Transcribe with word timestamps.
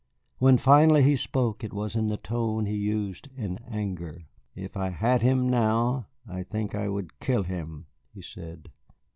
When 0.39 0.57
finally 0.57 1.03
he 1.03 1.15
spoke 1.15 1.63
it 1.63 1.73
was 1.73 1.95
in 1.95 2.07
the 2.07 2.17
tone 2.17 2.65
he 2.65 2.75
used 2.75 3.27
in 3.35 3.59
anger. 3.69 4.23
"If 4.55 4.75
I 4.75 4.89
had 4.89 5.21
him 5.21 5.47
now, 5.47 6.07
I 6.27 6.41
think 6.41 6.73
I 6.73 6.89
would 6.89 7.19
kill 7.19 7.43
him," 7.43 7.85
he 8.11 8.23
said. 8.23 8.71